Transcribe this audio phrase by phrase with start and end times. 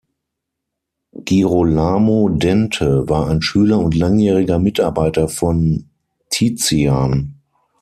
[1.13, 5.91] Girolamo Dente war ein Schüler und langjähriger Mitarbeiter von
[6.31, 7.35] Tizian.